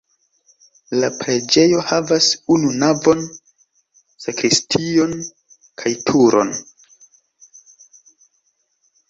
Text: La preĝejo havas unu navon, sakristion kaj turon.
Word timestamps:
La 1.01 1.09
preĝejo 1.17 1.81
havas 1.89 2.29
unu 2.55 2.71
navon, 2.85 3.21
sakristion 4.25 5.15
kaj 5.83 5.93
turon. 6.09 6.53